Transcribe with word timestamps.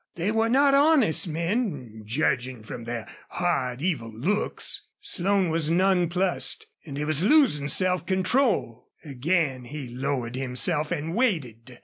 They 0.15 0.31
were 0.31 0.49
not 0.49 0.73
honest 0.73 1.27
men, 1.27 2.01
judging 2.07 2.63
from 2.63 2.85
their 2.85 3.07
hard, 3.29 3.83
evil 3.83 4.09
looks. 4.11 4.87
Slone 4.99 5.49
was 5.51 5.69
nonplussed 5.69 6.65
and 6.83 6.97
he 6.97 7.05
was 7.05 7.23
losing 7.23 7.67
self 7.67 8.07
control. 8.07 8.87
Again 9.05 9.65
he 9.65 9.87
lowered 9.89 10.35
himself 10.35 10.91
and 10.91 11.13
waited. 11.13 11.79